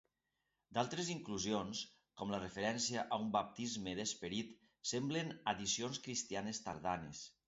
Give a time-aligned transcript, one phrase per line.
[0.75, 1.81] D'altres inclusions,
[2.21, 4.55] com la referència a un baptisme d'esperit,
[4.93, 7.21] semblen addicions cristianes tardanes.